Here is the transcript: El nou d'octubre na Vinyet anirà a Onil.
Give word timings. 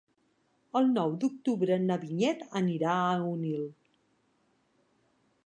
El 0.79 0.87
nou 0.93 1.13
d'octubre 1.23 1.77
na 1.83 1.99
Vinyet 2.05 2.41
anirà 2.61 2.97
a 3.03 3.15
Onil. 3.27 3.69